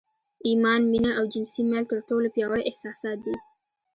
[0.45, 3.35] ايمان، مينه او جنسي ميل تر ټولو پياوړي احساسات دي.